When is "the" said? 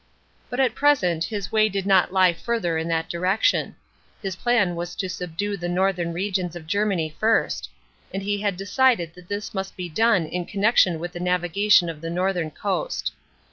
5.57-5.69, 11.11-11.19, 12.01-12.09